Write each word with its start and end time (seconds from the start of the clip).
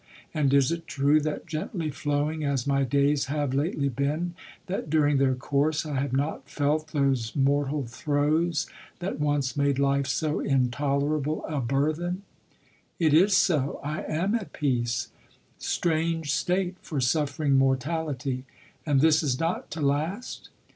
and 0.33 0.51
is 0.51 0.71
it 0.71 0.87
true 0.87 1.21
that 1.21 1.45
gently 1.45 1.91
flowing 1.91 2.43
as 2.43 2.65
my 2.65 2.83
da\ 2.83 3.15
have 3.27 3.53
lately 3.53 3.87
been, 3.87 4.33
that 4.65 4.89
during 4.89 5.19
their 5.19 5.35
course 5.35 5.85
I 5.85 5.99
have 5.99 6.11
not 6.11 6.49
felt 6.49 6.87
those 6.87 7.35
mortal 7.35 7.85
throes 7.85 8.65
that 8.97 9.19
once 9.19 9.55
made 9.55 9.77
life 9.77 10.07
so 10.07 10.39
intolerable 10.39 11.45
a 11.45 11.59
burthen? 11.61 12.23
It 12.97 13.13
is 13.13 13.37
so. 13.37 13.79
I 13.83 14.01
am 14.05 14.33
at 14.33 14.51
}x>ace; 14.53 15.09
strange 15.59 16.33
state 16.33 16.77
for 16.81 16.99
suffering 16.99 17.53
mortality! 17.59 18.45
And 18.87 19.01
this 19.01 19.21
is 19.21 19.39
not 19.39 19.69
to 19.69 19.81
last? 19.81 20.49